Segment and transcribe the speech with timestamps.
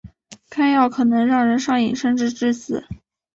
[0.49, 2.85] 该药可能让人上瘾甚至致死。